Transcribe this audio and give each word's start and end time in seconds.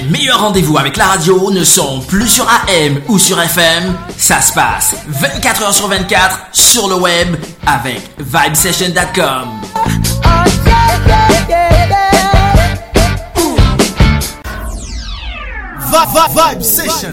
Les 0.00 0.06
meilleurs 0.08 0.40
rendez-vous 0.40 0.78
avec 0.78 0.96
la 0.96 1.08
radio 1.08 1.50
ne 1.50 1.62
sont 1.62 2.00
plus 2.00 2.26
sur 2.26 2.48
AM 2.48 3.02
ou 3.08 3.18
sur 3.18 3.38
FM. 3.38 3.98
Ça 4.16 4.40
se 4.40 4.50
passe 4.54 4.94
24 5.06 5.62
heures 5.62 5.74
sur 5.74 5.88
24 5.88 6.38
sur 6.52 6.88
le 6.88 6.94
web 6.94 7.36
avec 7.66 8.00
vibesession.com. 8.18 9.60
Vibe 16.32 16.62
Session. 16.62 17.12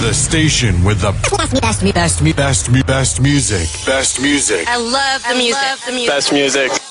The 0.00 0.12
station 0.12 0.82
with 0.84 1.00
the 1.02 1.12
best, 1.12 1.60
best, 1.60 1.84
best, 1.94 2.24
best, 2.24 2.34
best, 2.34 2.86
best 2.86 3.20
music. 3.20 3.68
Best 3.86 4.20
music. 4.20 4.66
I 4.66 4.76
love 4.76 5.22
the 5.28 5.34
music. 5.36 5.54
Love 5.54 5.84
the 5.86 5.92
music. 5.92 6.08
Best 6.08 6.32
music. 6.32 6.87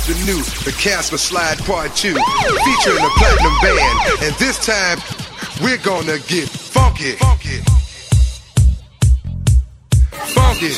Something 0.09 0.25
new. 0.25 0.41
The 0.65 0.71
Casper 0.71 1.17
Slide 1.17 1.57
Part 1.59 1.95
2, 1.95 2.13
featuring 2.13 3.03
the 3.03 3.11
Platinum 3.17 3.53
Band. 3.61 4.23
And 4.23 4.35
this 4.35 4.63
time, 4.65 4.99
we're 5.61 5.77
gonna 5.77 6.19
get 6.27 6.49
funky. 6.49 7.13
Funky. 7.13 7.59
Funky. 10.11 10.73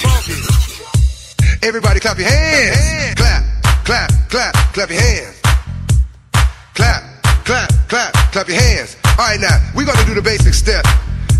Everybody 1.63 1.99
clap 1.99 2.17
your 2.17 2.27
hands. 2.27 3.15
Clap, 3.15 3.43
clap, 3.85 4.11
clap, 4.29 4.53
clap 4.73 4.89
your 4.89 4.99
hands. 4.99 5.41
Clap, 6.73 7.03
clap, 7.45 7.71
clap, 7.87 8.13
clap 8.31 8.47
your 8.47 8.59
hands. 8.59 8.97
All 9.05 9.27
right, 9.27 9.39
now, 9.39 9.59
we're 9.75 9.85
gonna 9.85 10.05
do 10.05 10.13
the 10.13 10.21
basic 10.21 10.53
step. 10.53 10.85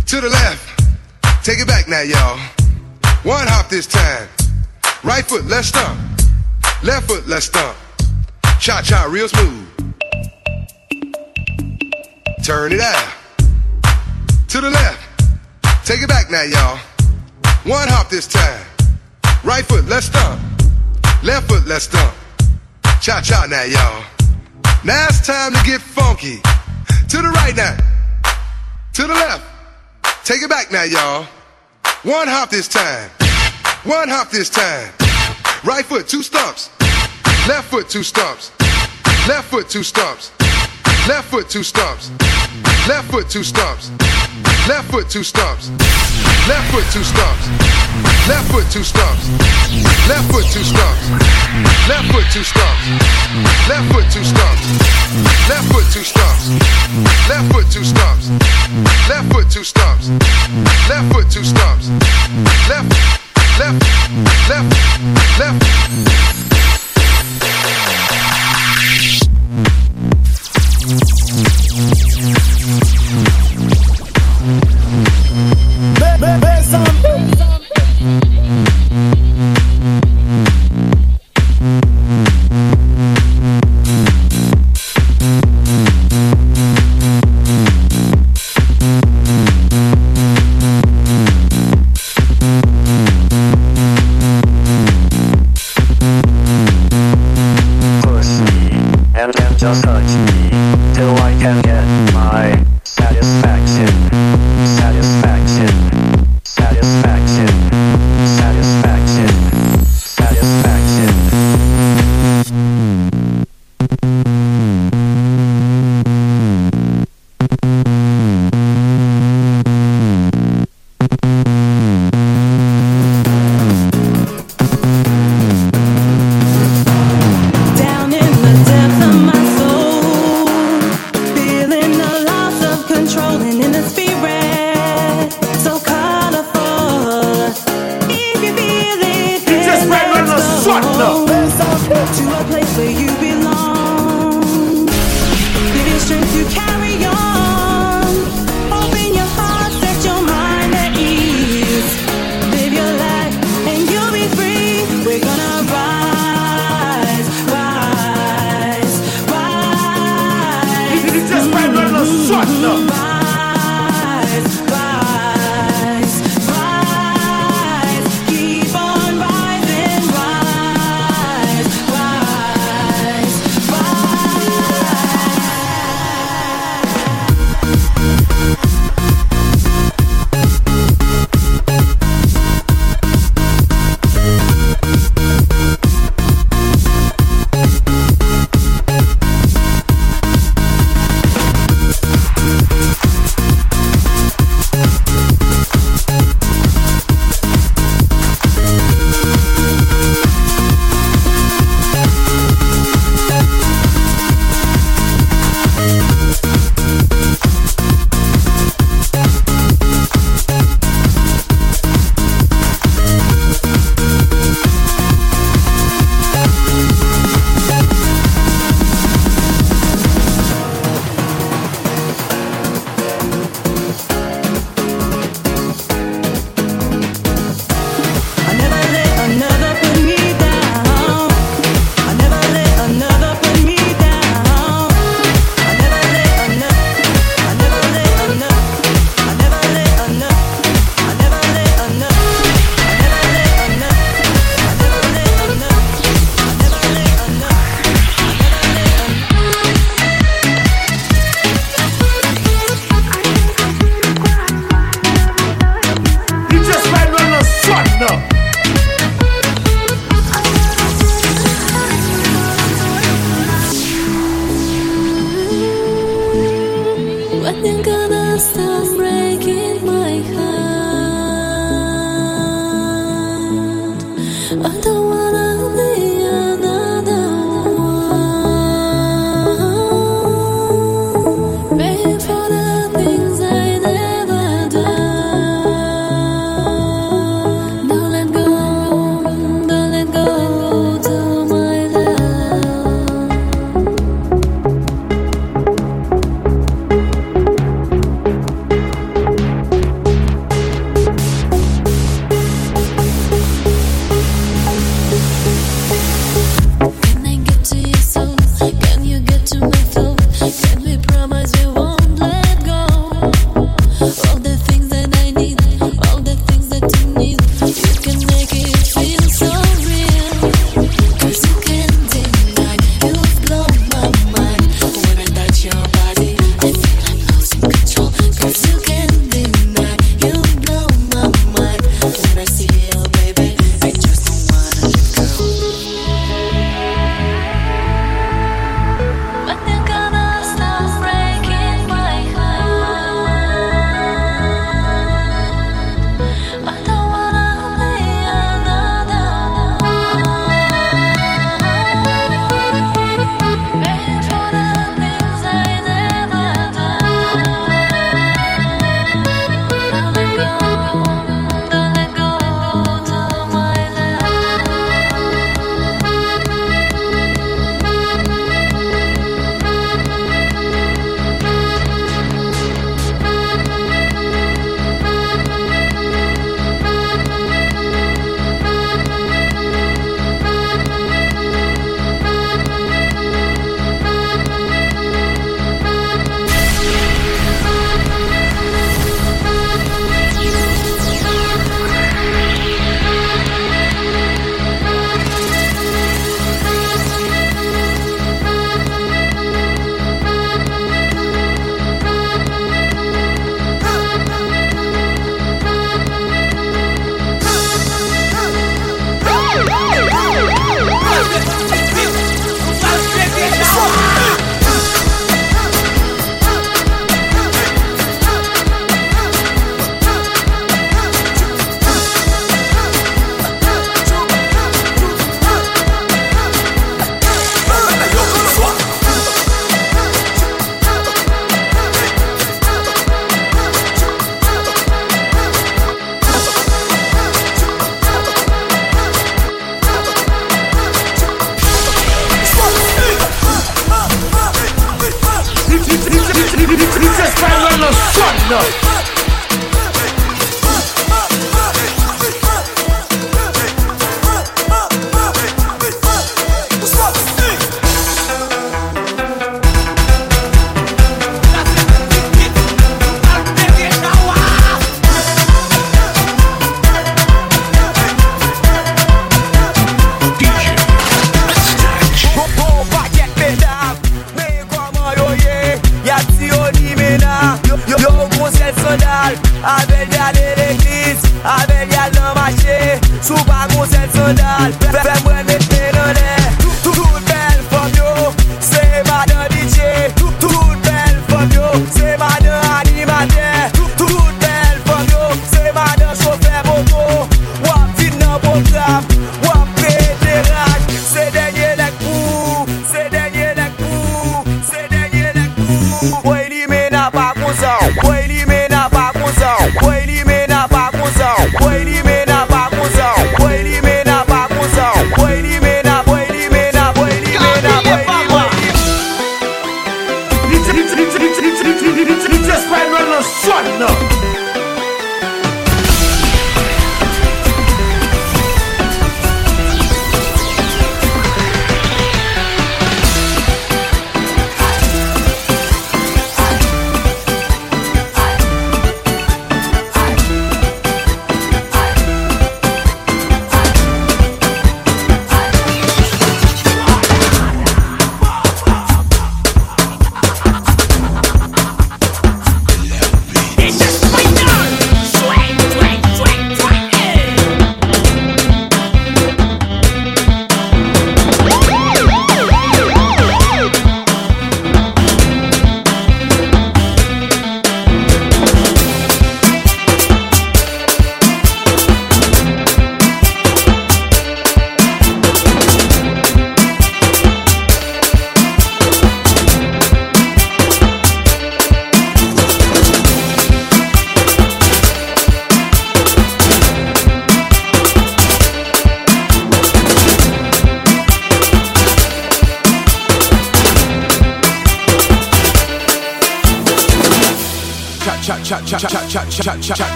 To 0.06 0.20
the 0.20 0.28
left. 0.28 0.66
Take 1.44 1.60
it 1.60 1.66
back 1.66 1.88
now, 1.88 2.02
y'all. 2.02 2.38
One 3.22 3.46
hop 3.46 3.68
this 3.68 3.86
time. 3.86 4.28
Right 5.02 5.24
foot, 5.24 5.46
let's 5.46 5.68
stomp. 5.68 5.98
Left 6.82 7.06
foot, 7.08 7.26
let's 7.26 7.46
stomp. 7.46 7.79
Cha 8.60 8.82
cha, 8.82 9.04
real 9.04 9.26
smooth. 9.26 9.66
Turn 12.44 12.72
it 12.72 12.80
out. 12.80 13.12
To 14.48 14.60
the 14.60 14.68
left. 14.68 15.00
Take 15.86 16.02
it 16.02 16.08
back 16.10 16.30
now, 16.30 16.42
y'all. 16.42 16.76
One 17.64 17.88
hop 17.88 18.10
this 18.10 18.26
time. 18.26 18.62
Right 19.44 19.64
foot, 19.64 19.86
let's 19.86 20.06
stomp. 20.08 20.38
Left 21.22 21.48
foot, 21.48 21.66
let's 21.66 21.84
stomp. 21.84 22.14
Cha 23.00 23.22
cha 23.22 23.46
now, 23.48 23.62
y'all. 23.62 24.04
Now 24.84 25.06
it's 25.08 25.26
time 25.26 25.54
to 25.54 25.62
get 25.64 25.80
funky. 25.80 26.36
To 27.08 27.16
the 27.16 27.32
right 27.34 27.56
now. 27.56 27.78
To 28.92 29.02
the 29.06 29.14
left. 29.14 29.42
Take 30.26 30.42
it 30.42 30.50
back 30.50 30.70
now, 30.70 30.82
y'all. 30.82 31.24
One 32.02 32.28
hop 32.28 32.50
this 32.50 32.68
time. 32.68 33.08
One 33.84 34.10
hop 34.10 34.28
this 34.28 34.50
time. 34.50 34.92
Right 35.64 35.86
foot, 35.86 36.08
two 36.08 36.22
stumps. 36.22 36.68
Left 37.48 37.68
foot, 37.70 37.88
two 37.88 38.02
stumps. 38.02 38.52
Left 39.26 39.48
foot, 39.48 39.68
two 39.68 39.82
stumps. 39.82 40.30
Left 41.08 41.28
foot, 41.30 41.48
two 41.48 41.62
stumps. 41.62 42.10
Left 42.88 43.10
foot, 43.10 43.28
two 43.30 43.42
stumps. 43.42 43.90
Left 44.68 44.90
foot, 44.90 45.08
two 45.10 45.22
stumps. 45.24 45.68
Left 46.46 46.70
foot, 46.70 46.84
two 46.92 47.02
stumps. 47.02 47.48
Left 48.28 48.50
foot, 48.52 48.66
two 48.70 48.84
stumps. 48.84 49.26
Left 50.08 50.30
foot, 50.30 50.44
two 50.52 50.62
stumps. 50.62 51.08
Left 51.88 52.12
foot, 52.12 52.26
two 52.32 52.44
stumps. 52.44 52.86
Left 53.68 53.92
foot, 53.92 54.06
two 54.12 54.24
stumps. 54.24 54.66
Left 55.48 55.66
foot, 55.72 55.86
two 55.92 56.04
stumps. 56.04 56.48
Left 57.28 57.52
foot, 57.52 57.66
two 57.70 57.84
stumps. 57.84 58.28
Left 59.08 59.32
foot, 59.32 59.50
two 59.50 59.64
stumps. 59.64 60.08
Left 60.88 61.12
foot, 61.12 61.30
two 61.30 61.44
stumps. 61.44 61.88
Left, 62.68 62.88
left, 63.58 63.78
left, 64.48 65.38
left. 65.38 66.59
Música 68.10 69.29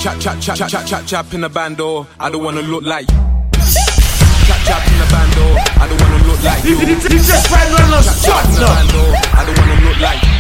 chop, 0.05 0.21
chop, 0.21 0.69
chop, 0.69 0.85
chop, 0.87 1.07
chop 1.07 1.33
in 1.35 1.41
the 1.41 1.49
bando. 1.49 2.07
I 2.21 2.29
don't 2.29 2.45
wanna 2.45 2.61
look 2.61 2.85
like. 2.85 3.07
Chop, 3.07 4.61
chop 4.67 4.87
in 4.87 4.99
the 5.01 5.07
bando. 5.11 5.57
I 5.81 5.89
don't 5.89 6.01
wanna 6.01 6.29
look 6.29 6.43
like 6.45 6.65
you. 6.65 6.77
just 6.77 7.51
right 7.51 7.73
on 7.73 7.91
the 7.91 8.03
Chop, 8.05 8.17
chop 8.21 8.45
in 8.45 8.53
the 8.53 8.67
bando. 8.67 9.01
I 9.33 9.45
don't 9.47 9.59
wanna 9.59 9.81
look 9.89 9.99
like. 10.01 10.21
Chop, 10.21 10.34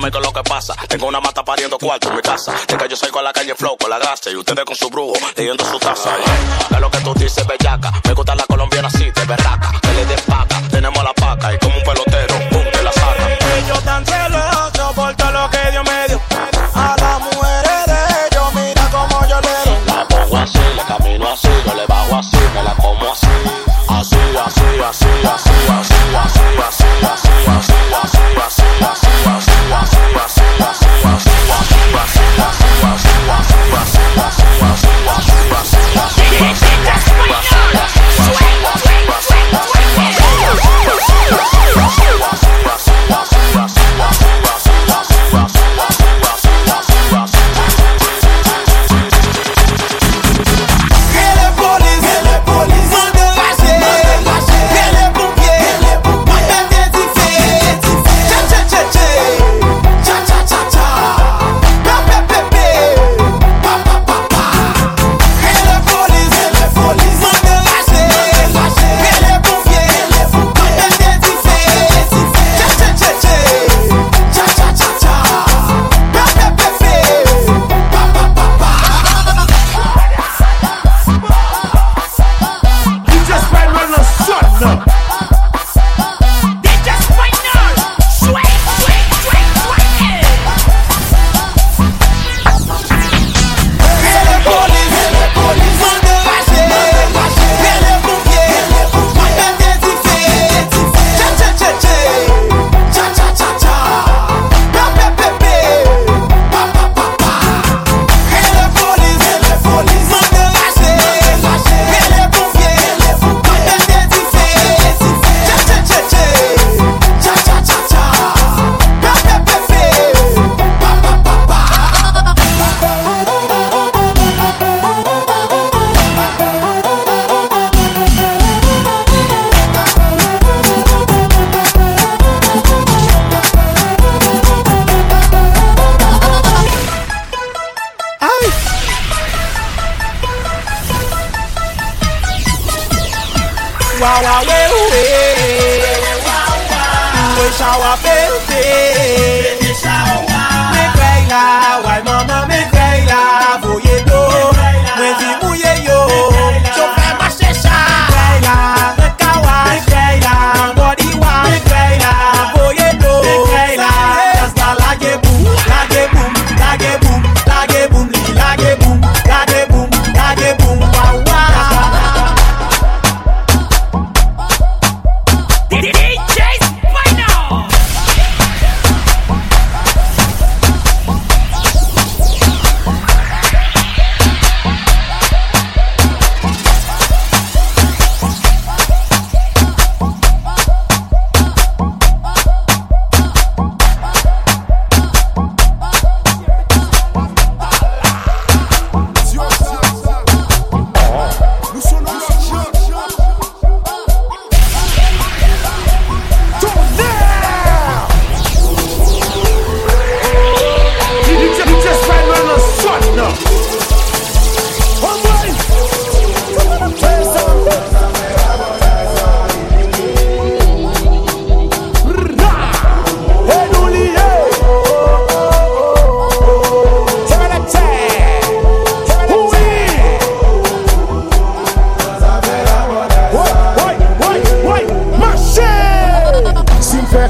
con 0.00 0.22
lo 0.22 0.32
que 0.32 0.42
pasa. 0.42 0.74
Tengo 0.88 1.06
una 1.06 1.20
mata 1.20 1.44
pariendo 1.44 1.76
cuarto 1.76 2.08
en 2.08 2.16
mi 2.16 2.22
casa. 2.22 2.54
De 2.68 2.76
que 2.76 2.88
yo 2.88 2.96
salgo 2.96 3.18
a 3.18 3.22
la 3.22 3.32
calle 3.32 3.54
flow 3.54 3.76
con 3.76 3.90
la 3.90 3.98
grasa 3.98 4.30
y 4.30 4.36
ustedes 4.36 4.64
con 4.64 4.76
su 4.76 4.88
brujo 4.88 5.14
leyendo 5.36 5.64
su 5.64 5.78
taza. 5.78 6.10
Es 6.70 6.80
lo 6.80 6.90
que 6.90 6.98
tú 6.98 7.12
dices, 7.14 7.44
bellaca. 7.46 7.92
Me 8.04 8.12
gusta 8.14 8.34
la 8.34 8.44
colombiana 8.44 8.88
así, 8.88 9.10
de 9.10 9.24
berraca. 9.24 9.72
Que 9.82 9.92
le 9.92 10.06
den 10.06 10.18
tenemos 10.70 11.02
la 11.02 11.12
paca 11.12 11.52
y 11.52 11.58
como 11.58 11.76
un 11.76 11.82
pelotero 11.82 12.17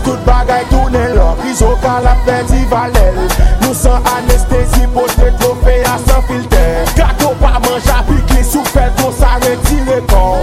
tout 0.04 0.18
bagay 0.26 0.64
toune 0.70 1.04
lò 1.14 1.34
Rizo 1.42 1.76
ka 1.82 1.98
la 2.04 2.14
pezi 2.26 2.64
valel 2.70 3.18
Nou 3.62 3.74
san 3.74 4.02
anestesi 4.16 4.86
potre 4.94 5.32
trofeya 5.38 5.98
san 6.06 6.22
filter 6.28 6.84
Kato 6.96 7.34
pa 7.42 7.58
manja 7.64 8.02
pikli 8.08 8.44
sou 8.44 8.64
fel 8.72 8.90
kon 9.00 9.12
sa 9.18 9.36
retire 9.44 10.00
kon 10.12 10.42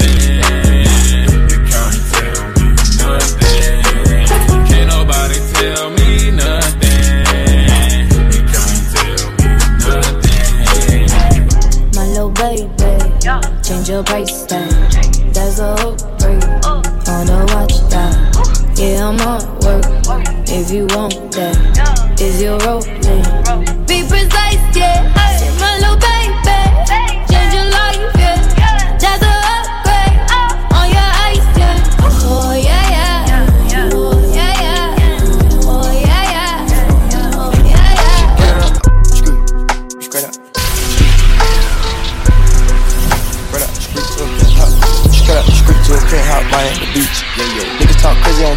change 13.81 13.89
your 13.89 14.03
price 14.03 14.45
tag. 14.45 14.69
That's 15.33 15.59
a 15.59 15.73
upgrade 15.73 16.43
on 16.65 17.29
a 17.29 17.45
watch 17.53 17.79
that. 17.89 18.73
Yeah, 18.77 19.07
I'm 19.07 19.19
on 19.21 19.41
work 19.59 19.85
if 20.47 20.71
you 20.71 20.85
want 20.87 21.31
that. 21.31 22.21
Is 22.21 22.41
your 22.41 22.59
rolling? 22.59 23.30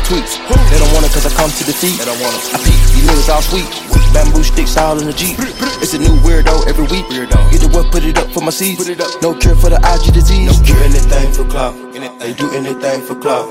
Tweets. 0.04 0.36
They 0.70 0.78
don't 0.78 0.92
want 0.92 1.06
it 1.08 1.12
cause 1.12 1.24
I 1.24 1.32
come 1.32 1.50
to 1.50 1.64
defeat. 1.64 1.96
They 1.98 2.04
don't 2.04 2.20
want 2.20 2.36
it. 2.36 2.54
I 2.54 2.58
peek, 2.60 2.76
these 2.92 3.08
niggas 3.08 3.28
all 3.32 3.42
sweet. 3.42 3.66
Bamboo 4.12 4.44
sticks 4.44 4.76
all 4.76 4.98
in 5.00 5.06
the 5.06 5.12
Jeep. 5.12 5.36
It's 5.82 5.94
a 5.94 5.98
new 5.98 6.14
weirdo 6.22 6.68
every 6.68 6.84
week. 6.84 7.06
Weirdo. 7.08 7.50
Get 7.50 7.60
the 7.64 7.68
what, 7.72 7.90
put 7.90 8.04
it 8.04 8.18
up 8.18 8.30
for 8.30 8.40
my 8.40 8.50
seeds. 8.50 8.78
Put 8.78 8.88
it 8.88 9.00
up. 9.00 9.10
No 9.22 9.34
cure 9.34 9.56
for 9.56 9.70
the 9.70 9.80
IG 9.80 10.12
disease. 10.14 10.46
No 10.46 10.64
cure. 10.64 10.76
Do 10.78 10.84
anything 10.84 11.32
for 11.32 11.44
clout. 11.48 11.74
They 12.20 12.32
do 12.34 12.50
anything 12.52 13.00
for 13.02 13.16
clout. 13.16 13.48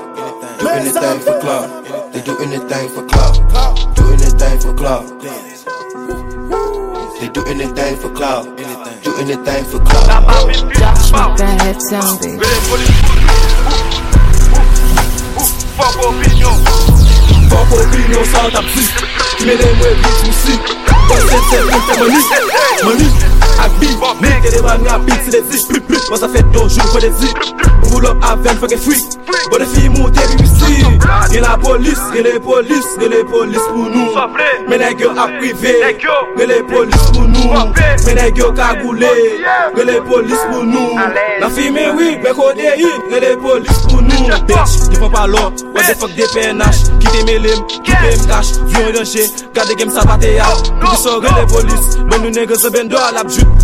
Do 0.58 0.68
anything 0.68 1.18
for 1.20 1.38
clout. 1.40 2.12
They 2.12 2.22
do 2.22 2.38
anything 2.38 2.88
for 2.88 3.04
clout. 3.04 3.34
Do 3.94 4.04
anything 4.14 4.58
for 4.60 4.74
clout. 4.74 5.04
They 7.20 7.28
do 7.28 7.44
anything 7.46 7.96
for 7.96 8.10
clout. 8.14 8.44
Do 9.02 9.10
anything 9.18 9.64
for 9.64 9.80
clout. 9.84 10.06
Drop 10.74 11.36
that 11.38 11.60
head 11.62 11.82
sound, 11.82 12.20
baby. 12.20 13.83
Fok 15.76 16.06
opinyon 16.06 16.58
Fok 17.50 17.72
opinyon 17.74 18.24
sa 18.30 18.46
an 18.46 18.50
tapsi 18.54 18.84
Mene 19.46 19.66
mwen 19.78 19.96
bit 20.02 20.18
mousi 20.24 20.54
Fok 21.08 21.18
se 21.18 21.38
se 21.50 21.62
mwen 21.64 21.82
se 21.86 21.94
mani 22.00 22.20
Mani 22.84 23.08
Ak 23.58 23.80
bi 23.80 23.88
Mwen 24.20 24.42
kede 24.42 24.62
mani 24.62 24.88
apit 24.88 25.24
se 25.24 25.30
de 25.30 25.42
zi 25.50 25.66
Mwen 25.88 26.20
sa 26.20 26.28
fet 26.28 26.46
donjou 26.52 26.86
fwe 26.92 27.00
de 27.00 27.10
zi 27.18 27.53
Pull 27.94 28.06
up 28.10 28.24
avèm 28.26 28.56
fèkè 28.58 28.76
frik 28.82 29.12
Bode 29.52 29.66
fi 29.70 29.88
moutè 29.94 30.24
bi 30.32 30.40
bisri 30.40 30.80
Gen 31.30 31.44
la 31.44 31.52
polis, 31.62 32.00
gen 32.10 32.24
le 32.26 32.40
polis, 32.42 32.86
gen 32.98 33.12
le 33.12 33.20
polis 33.30 33.68
pou 33.70 33.86
nou 33.92 34.24
Menè 34.66 34.88
gyo 34.98 35.12
aprive, 35.24 35.74
gen 35.92 36.50
le 36.50 36.56
polis 36.70 37.04
pou 37.14 37.28
nou 37.30 37.68
Menè 38.08 38.24
gyo 38.34 38.50
kagoule, 38.58 39.12
gen 39.76 39.86
le 39.90 40.00
polis 40.08 40.42
pou 40.48 40.64
nou 40.66 40.98
Nan 40.98 41.54
fime 41.54 41.86
wik, 42.00 42.18
men 42.24 42.34
kode 42.34 42.66
yik, 42.82 43.06
gen 43.12 43.22
le 43.28 43.30
polis 43.44 43.84
pou 43.86 44.02
nou 44.02 44.40
Bitch, 44.50 44.88
difan 44.90 45.14
pa 45.14 45.28
lò, 45.30 45.44
wè 45.76 45.86
de 45.86 45.94
fèk 46.02 46.18
de 46.18 46.30
PNH 46.34 46.82
Kite 46.98 47.22
me 47.30 47.38
lem, 47.46 47.62
kite 47.76 48.16
m 48.16 48.26
kash, 48.32 48.56
vyon 48.72 48.90
yon 48.90 49.06
jè 49.06 49.28
Gade 49.54 49.78
gem 49.78 49.94
sa 49.94 50.02
patè 50.10 50.34
ya, 50.40 50.50
kouti 50.82 51.04
so 51.04 51.20
gen 51.22 51.38
le 51.38 51.46
polis 51.54 51.94
Men 52.02 52.24
nou 52.24 52.34
nè 52.34 52.48
gè 52.50 52.58
se 52.58 52.74
bendo 52.74 52.98
al 53.06 53.22
apjoup 53.22 53.63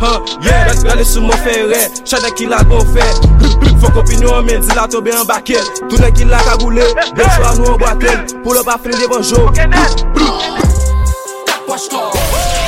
Ha, 0.00 0.22
yeah, 0.42 0.74
gade 0.84 1.04
sou 1.06 1.22
mou 1.24 1.36
fè 1.44 1.54
re 1.70 1.80
Chade 2.04 2.30
ki 2.36 2.46
la 2.50 2.62
kon 2.68 2.84
fè 2.94 3.06
Fok 3.80 4.02
opinyon 4.02 4.46
men, 4.46 4.62
zila 4.66 4.86
tobe 4.92 5.14
an 5.16 5.26
bakè 5.28 5.58
Tounen 5.86 6.12
ki 6.16 6.28
la 6.30 6.42
kagoule 6.46 6.86
Ben 7.16 7.32
chwa 7.36 7.54
nou 7.58 7.74
an 7.74 7.80
gwaten 7.82 8.38
Pou 8.42 8.56
lop 8.56 8.70
a 8.72 8.78
frin 8.82 8.98
de 9.00 9.10
bonjou 9.10 9.50
Kapwash 11.46 11.88
to 11.92 12.65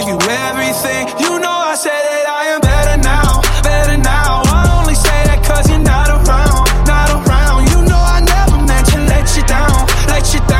gave 0.00 0.08
you 0.08 0.18
everything. 0.28 1.08
You 1.20 1.38
know 1.38 1.50
I 1.50 1.74
said 1.74 1.90
that 1.90 2.26
I 2.28 2.42
am 2.54 2.60
better 2.60 2.96
now, 3.02 3.40
better 3.62 3.96
now. 3.98 4.42
I 4.46 4.78
only 4.80 4.94
say 4.94 5.24
that 5.28 5.44
cause 5.44 5.68
you're 5.68 5.78
not 5.78 6.08
around, 6.08 6.64
not 6.86 7.08
around. 7.10 7.68
You 7.70 7.82
know 7.88 8.00
I 8.00 8.20
never 8.20 8.64
meant 8.64 8.86
to 8.92 8.98
let 9.12 9.36
you 9.36 9.42
down, 9.44 9.86
let 10.08 10.32
you 10.32 10.40
down. 10.48 10.59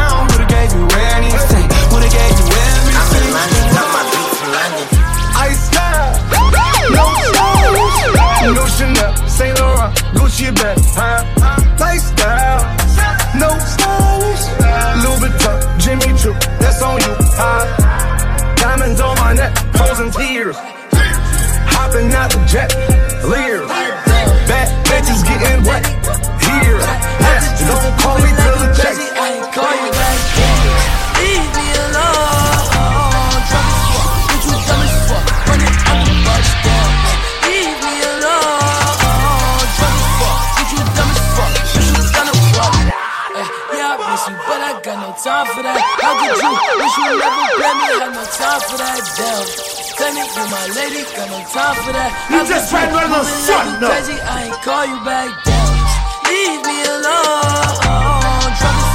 Out 22.30 22.38
the 22.38 22.46
jet, 22.46 22.70
leers, 23.24 23.66
bad 24.46 24.68
bitches 24.86 25.22
getting 25.26 25.64
wet, 25.64 25.84
here, 26.42 26.78
yeah, 26.78 27.40
don't 27.66 27.98
call 28.00 28.18
me. 28.18 28.30
I 28.30 29.36
ain't 29.36 29.52
call 29.52 29.74
you. 29.74 29.90
Leave 31.20 31.46
me 31.54 31.66
alone. 31.76 33.40
Drunk 33.50 33.68
as 33.70 33.84
fuck, 33.92 34.10
bitch, 34.30 34.46
you 34.46 34.56
dumb 34.66 34.82
as 34.86 34.94
fuck. 35.08 35.24
Run 35.48 35.60
it 35.60 35.74
up 35.90 35.98
the 36.06 36.14
bus. 36.24 36.48
Leave 37.46 37.76
me 37.84 37.94
alone. 38.10 39.66
Drunk 39.76 39.96
as 40.00 40.08
fuck, 40.18 40.38
bitch, 40.56 40.72
you 40.72 40.82
dumb 40.96 41.10
as 41.10 41.20
fuck. 41.36 41.50
Bitch, 41.54 41.74
you. 41.76 41.84
Eh, 43.36 43.46
Yeah, 43.76 43.92
I 43.92 44.00
miss 44.00 44.24
you, 44.28 44.36
but 44.46 44.60
I 44.60 44.70
got 44.82 44.96
no 45.02 45.10
time 45.22 45.46
for 45.54 45.62
that. 45.62 45.78
How 46.00 46.12
could 46.18 46.38
you? 46.40 46.52
Wish 46.80 46.96
you 46.96 47.08
never 47.20 47.44
play 47.58 47.74
me. 47.76 47.88
Had 48.00 48.12
no 48.14 48.24
time 48.24 48.60
for 48.66 48.76
that. 48.78 49.00
Damn. 49.18 49.79
Tell 50.10 50.18
you 50.18 50.26
my 50.50 50.66
lady, 50.74 51.06
got 51.14 51.30
no 51.30 51.38
time 51.54 51.76
for 51.84 51.92
that. 51.92 52.10
You 52.30 52.38
How 52.38 52.44
just 52.44 52.72
ran 52.72 52.92
right 52.92 53.04
on 53.04 53.10
the 53.10 53.22
sun, 53.22 53.80
no. 53.80 53.90
I 53.90 54.42
ain't 54.46 54.60
call 54.60 54.84
you 54.84 54.98
back 55.04 55.44
down. 55.44 55.76
Leave 56.26 56.64
me 56.66 56.82
alone. 56.82 58.89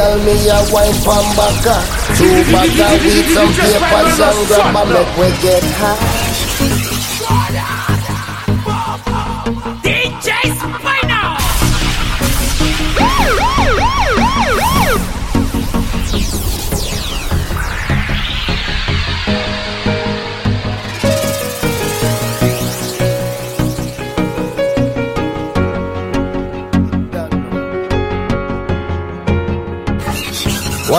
Girl, 0.00 0.18
me 0.24 0.32
a 0.48 0.58
wine 0.72 0.96
pam 1.04 1.26
baka. 1.36 1.76
Two 2.16 2.32
bag 2.52 2.80
of 2.80 3.04
weed, 3.04 3.28
some 3.34 3.52
papers 3.52 4.20
and 4.20 4.40
grab 4.48 4.76
a 4.76 4.84
make 4.92 5.12
we 5.18 5.28
get 5.42 5.64
high. 5.76 6.19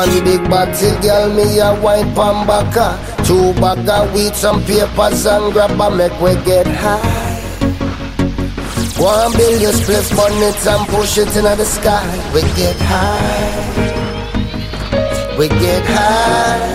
One 0.01 0.17
big 0.25 0.41
body 0.49 0.89
girl, 1.03 1.29
me 1.31 1.59
a 1.59 1.79
wine 1.79 2.09
pam 2.15 2.47
baka. 2.47 2.97
Two 3.23 3.53
bag 3.61 3.87
of 3.87 4.11
weed, 4.15 4.33
some 4.33 4.63
papers 4.63 5.27
and 5.27 5.53
grab 5.53 5.79
a 5.79 5.91
make 5.95 6.19
we 6.19 6.33
get 6.43 6.65
high. 6.65 7.37
One 8.97 9.31
your 9.61 9.71
split 9.73 10.09
bonnet 10.17 10.65
and 10.65 10.87
push 10.89 11.19
it 11.19 11.27
into 11.27 11.41
the 11.55 11.65
sky. 11.65 12.09
We 12.33 12.41
get 12.57 12.77
high. 12.81 13.77
We 15.37 15.49
get 15.49 15.85
high. 15.85 16.65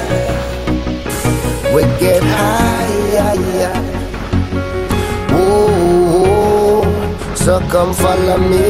We 1.75 1.83
get 1.99 2.23
high. 2.23 2.95
Yeah, 3.13 3.35
yeah. 3.57 3.75
So 7.35 7.59
come 7.71 7.93
follow 7.93 8.39
me. 8.39 8.67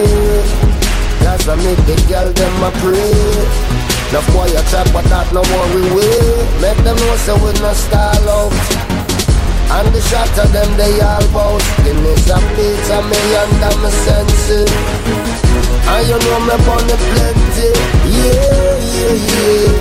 Cause 1.21 1.47
I 1.47 1.57
make 1.57 1.85
the 1.85 1.97
girl 2.09 2.33
them 2.33 2.63
a 2.63 2.71
pray. 2.81 3.66
No 4.15 4.23
boy 4.31 4.47
a 4.47 4.63
chat 4.71 4.87
but 4.95 5.03
that 5.11 5.27
no 5.35 5.43
worry 5.43 5.83
we 5.91 6.07
Make 6.63 6.79
them 6.87 6.95
know 6.95 7.17
so 7.27 7.35
we 7.43 7.51
no 7.59 7.75
stall 7.75 8.29
out. 8.31 8.55
And 9.67 9.91
the 9.91 9.99
shot 9.99 10.31
of 10.39 10.47
them 10.55 10.71
they 10.79 10.95
all 11.03 11.27
bout. 11.35 11.59
Guinness 11.83 12.31
a 12.31 12.39
pizza 12.55 13.03
me 13.03 13.19
under 13.35 13.75
my 13.83 13.91
senses 13.91 14.71
And 15.91 16.07
you 16.07 16.19
know 16.23 16.39
me 16.47 16.57
bunny 16.63 16.97
plenty. 17.03 17.69
Yeah, 18.15 18.79
yeah, 18.95 19.27
yeah. 19.27 19.75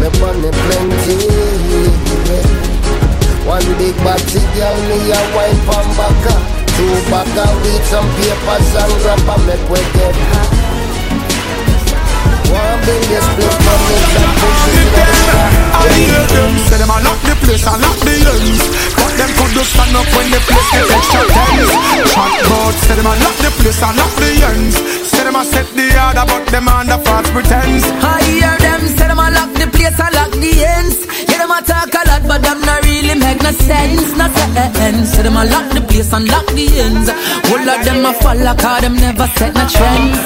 Me 0.00 0.08
bunny 0.24 0.50
plenty 0.56 1.16
yeah. 1.68 2.56
One 3.44 3.68
big 3.76 3.96
body 4.00 4.40
girl 4.56 4.76
me 4.88 4.98
a 5.12 5.20
wine 5.36 5.60
from 5.68 5.86
baka 6.00 6.34
Two 6.80 6.96
bag 7.12 7.38
of 7.44 7.54
weed, 7.60 7.84
some 7.92 8.08
papers 8.16 8.72
and 8.72 8.94
grab 9.04 9.28
and 9.36 9.46
make 9.46 9.68
we 9.68 9.80
get 9.92 10.16
high 10.32 10.55
one 12.50 12.78
billion 12.86 13.22
split 13.22 13.56
money 13.64 13.98
and 14.18 14.32
push 14.40 14.64
it 14.70 14.88
to 14.94 15.02
the 15.02 15.14
sky. 15.14 15.48
I 15.74 15.88
hear 15.94 16.24
them 16.32 16.90
a 16.90 16.98
lock 17.02 17.20
the 17.22 17.34
place 17.42 17.66
and 17.66 17.82
lock 17.82 17.98
the 18.00 18.14
ends 18.14 18.95
them 19.16 19.30
could 19.36 19.52
just 19.56 19.72
stand 19.72 19.96
up 19.96 20.06
when 20.14 20.28
the 20.30 20.40
place 20.44 20.70
get 20.72 20.88
extra 20.92 21.22
tense. 21.32 21.72
Shot 22.12 22.32
God 22.48 22.74
say 22.84 22.94
them 22.96 23.08
a 23.08 23.14
lock 23.24 23.36
the 23.40 23.50
place 23.58 23.82
and 23.82 23.96
lock 23.96 24.12
the 24.20 24.30
ends. 24.52 24.76
Say 25.08 25.24
them 25.24 25.36
a 25.36 25.42
set 25.44 25.68
the 25.72 25.86
order 25.96 26.24
but 26.28 26.44
them 26.52 26.68
under 26.68 26.98
false 27.04 27.28
pretense. 27.32 27.84
I 28.04 28.20
hear 28.28 28.54
them 28.60 28.82
say 28.96 29.08
them 29.08 29.18
a 29.18 29.28
lock 29.32 29.50
the 29.56 29.66
place 29.72 29.98
and 29.98 30.12
lock 30.14 30.32
the 30.36 30.52
ends. 30.64 30.98
Yeah 31.28 31.38
them 31.40 31.50
a 31.50 31.58
talk 31.64 31.94
a 31.96 32.02
lot 32.08 32.22
but 32.28 32.40
them 32.44 32.60
not 32.60 32.84
really 32.84 33.16
make 33.16 33.40
no 33.42 33.52
sense 33.52 34.12
No 34.20 34.26
sense. 34.34 35.10
Say 35.16 35.22
them 35.22 35.36
a 35.36 35.44
lock 35.44 35.66
the 35.72 35.80
place 35.80 36.12
and 36.12 36.28
lock 36.28 36.46
the 36.52 36.66
ends. 36.84 37.08
All 37.48 37.68
of 37.72 37.80
them 37.84 38.04
a 38.04 38.12
follow 38.20 38.54
cause 38.54 38.80
them 38.82 38.96
never 38.96 39.26
set 39.36 39.54
no 39.54 39.64
trends. 39.68 40.20